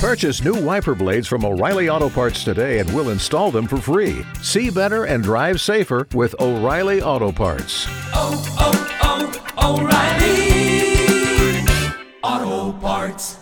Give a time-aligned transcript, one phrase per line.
[0.00, 4.24] Purchase new wiper blades from O'Reilly Auto Parts today and we'll install them for free.
[4.40, 7.84] See better and drive safer with O'Reilly Auto Parts.
[8.14, 11.66] oh, oh, oh, O'Reilly
[12.22, 13.36] Auto Parts.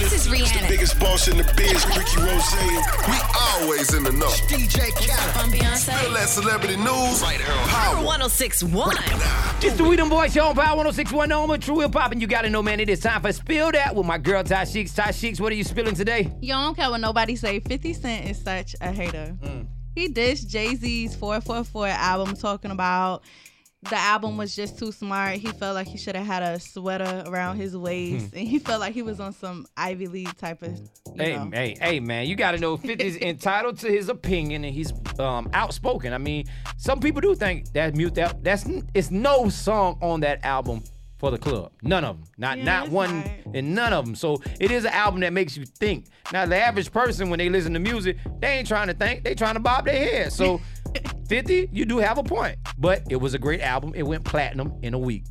[0.00, 0.68] This is Rihanna.
[0.70, 2.80] Biggest boss in the biz, Ricky Rozay.
[3.08, 4.28] We always in the know.
[4.48, 5.36] DJ Khaled.
[5.36, 6.14] I'm Beyonce.
[6.14, 8.04] That celebrity news, right here on Power.
[8.04, 8.96] 1061.
[9.62, 12.20] It's the We Them Boys Show on Power 1061 Home of True Hip Hop, and
[12.20, 14.94] you gotta know, man, it is time for Spill Dat with my girl Ty Sheeks.
[14.94, 16.32] Ty Sheeks, what are you spilling today?
[16.40, 17.60] Yo, I don't care what nobody say.
[17.60, 19.36] 50 Cent is such a hater.
[19.42, 19.66] Mm.
[19.94, 23.22] He dissed Jay Z's 444 album talking about
[23.88, 25.36] the album was just too smart.
[25.36, 28.80] He felt like he should have had a sweater around his waist, and he felt
[28.80, 30.78] like he was on some Ivy League type of.
[31.16, 31.50] Hey, know.
[31.52, 35.48] hey, hey, man, you gotta know 50 is entitled to his opinion and he's um,
[35.54, 36.12] outspoken.
[36.12, 36.44] I mean,
[36.76, 40.82] some people do think that mute that that's it's no song on that album
[41.20, 41.72] for the club.
[41.82, 42.26] None of them.
[42.38, 43.44] Not Yeah, not one right.
[43.54, 44.14] and none of them.
[44.14, 46.06] So it is an album that makes you think.
[46.32, 49.34] Now the average person when they listen to music, they ain't trying to think, they
[49.34, 50.32] trying to bob their head.
[50.32, 50.60] So
[51.30, 52.56] 50, you do have a point.
[52.76, 53.92] But it was a great album.
[53.94, 55.22] It went platinum in a week.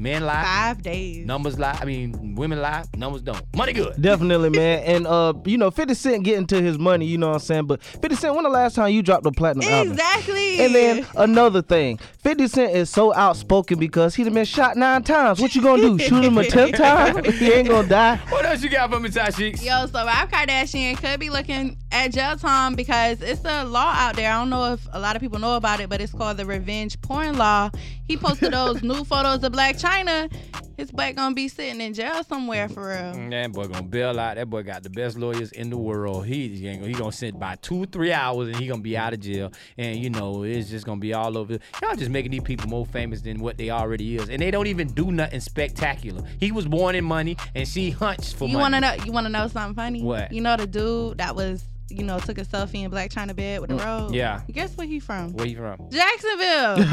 [0.00, 1.26] Men lie, Five days.
[1.26, 1.76] numbers lie.
[1.80, 3.42] I mean, women lie, numbers don't.
[3.56, 4.00] Money good.
[4.00, 4.78] Definitely, man.
[4.86, 7.66] And uh, you know, 50 Cent getting to his money, you know what I'm saying?
[7.66, 9.94] But 50 Cent, when the last time you dropped a platinum album?
[9.94, 10.60] Exactly.
[10.60, 15.02] And then another thing, 50 Cent is so outspoken because he done been shot nine
[15.02, 15.40] times.
[15.40, 15.98] What you gonna do?
[15.98, 17.24] Shoot him a tenth time?
[17.24, 18.20] he ain't gonna die.
[18.28, 19.64] What else you got for me, Ty Sheeks?
[19.64, 24.16] Yo, so Rob Kardashian could be looking at jail time because it's a law out
[24.16, 24.30] there.
[24.30, 26.46] I don't know if a lot of people know about it, but it's called the
[26.46, 27.70] revenge porn law.
[28.04, 30.32] He posted those new photos of Blac Chyna.
[30.76, 33.12] His butt gonna be sitting in jail somewhere for real.
[33.14, 34.36] Mm, that boy gonna bail out.
[34.36, 36.24] That boy got the best lawyers in the world.
[36.24, 39.52] He he, gonna, sit by two three hours and he gonna be out of jail.
[39.76, 41.58] And you know it's just gonna be all over.
[41.82, 44.68] Y'all just making these people more famous than what they already is, and they don't
[44.68, 46.22] even do nothing spectacular.
[46.38, 48.62] He was born in money, and she hunched for You money.
[48.62, 49.04] wanna know?
[49.04, 50.02] You wanna know something funny?
[50.02, 50.30] What?
[50.32, 53.60] You know the dude that was, you know, took a selfie in Blac Chyna bed
[53.60, 54.10] with the robe.
[54.10, 54.42] Mm, yeah.
[54.52, 55.32] Guess where he from?
[55.32, 55.88] Where you from?
[55.90, 56.76] Jacksonville.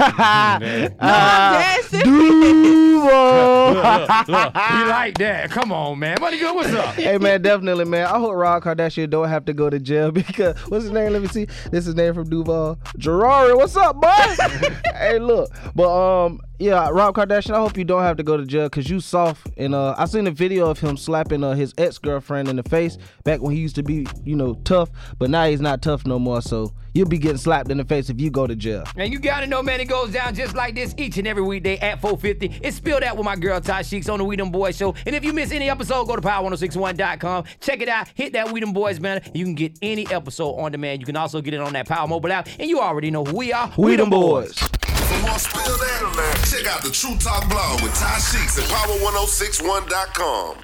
[0.65, 2.05] No, I'm dead serious.
[3.99, 4.25] Duval.
[4.27, 5.51] Look, you like that?
[5.51, 6.17] Come on, man.
[6.19, 6.55] Money good.
[6.55, 6.95] What's up?
[6.95, 8.05] hey man, definitely, man.
[8.05, 11.13] I hope Rob Kardashian don't have to go to jail because what's his name?
[11.13, 11.47] Let me see.
[11.71, 12.77] This is name from Duval.
[12.97, 14.09] Gerari, what's up, boy?
[14.95, 15.89] hey, look, but
[16.25, 17.53] um, yeah, Rob Kardashian.
[17.53, 19.47] I hope you don't have to go to jail because you soft.
[19.57, 22.63] And uh, I seen a video of him slapping uh, his ex girlfriend in the
[22.63, 24.89] face back when he used to be, you know, tough.
[25.17, 26.41] But now he's not tough no more.
[26.41, 28.83] So you'll be getting slapped in the face if you go to jail.
[28.95, 31.77] And you gotta know, man, it goes down just like this each and every weekday
[31.77, 32.65] at 450.
[32.65, 34.95] It's spilled out with my girl Ty Sheeks on the We Them Boys show.
[35.05, 37.43] And if you miss any episode, go to power1061.com.
[37.59, 38.07] Check it out.
[38.15, 39.21] Hit that We Them Boys banner.
[39.33, 41.01] You can get any episode on demand.
[41.01, 42.47] You can also get it on that Power Mobile app.
[42.59, 43.71] And you already know who we are.
[43.77, 44.57] We them boys.
[44.57, 50.63] For more spill that, check out the True Talk blog with Ty Sheeks at power1061.com.